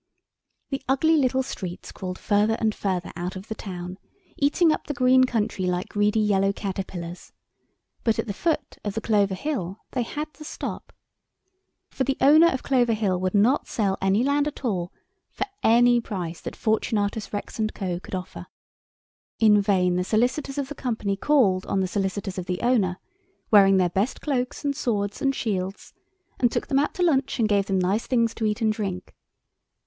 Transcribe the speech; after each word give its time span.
The 0.71 0.81
ugly 0.89 1.15
little 1.15 1.43
streets 1.43 1.91
crawled 1.91 2.17
further 2.17 2.55
and 2.59 2.73
further 2.73 3.11
out 3.15 3.35
of 3.35 3.49
the 3.49 3.53
town, 3.53 3.99
eating 4.35 4.71
up 4.71 4.87
the 4.87 4.95
green 4.95 5.25
country 5.25 5.67
like 5.67 5.89
greedy 5.89 6.19
yellow 6.19 6.51
caterpillars, 6.51 7.33
but 8.03 8.17
at 8.17 8.25
the 8.25 8.33
foot 8.33 8.77
of 8.83 8.95
the 8.95 9.01
Clover 9.01 9.35
Hill 9.35 9.77
they 9.91 10.01
had 10.01 10.33
to 10.33 10.43
stop. 10.43 10.91
For 11.91 12.03
the 12.03 12.17
owner 12.19 12.47
of 12.47 12.63
Clover 12.63 12.93
Hill 12.93 13.19
would 13.21 13.35
not 13.35 13.67
sell 13.67 13.95
any 14.01 14.23
land 14.23 14.47
at 14.47 14.65
all—for 14.65 15.45
any 15.61 16.01
price 16.03 16.41
that 16.41 16.55
Fortunatus 16.55 17.31
Rex 17.31 17.61
& 17.67 17.73
Co. 17.75 17.99
could 17.99 18.15
offer. 18.15 18.47
In 19.37 19.61
vain 19.61 19.97
the 19.97 20.03
solicitors 20.03 20.57
of 20.57 20.67
the 20.69 20.73
Company 20.73 21.15
called 21.15 21.67
on 21.67 21.79
the 21.79 21.87
solicitors 21.87 22.39
of 22.39 22.47
the 22.47 22.61
owner, 22.61 22.97
wearing 23.51 23.77
their 23.77 23.87
best 23.89 24.19
cloaks 24.19 24.65
and 24.65 24.75
swords 24.75 25.21
and 25.21 25.35
shields, 25.35 25.93
and 26.39 26.51
took 26.51 26.65
them 26.69 26.79
out 26.79 26.95
to 26.95 27.03
lunch 27.03 27.37
and 27.37 27.47
gave 27.47 27.67
them 27.67 27.77
nice 27.77 28.07
things 28.07 28.33
to 28.33 28.45
eat 28.47 28.61
and 28.61 28.73
drink. 28.73 29.13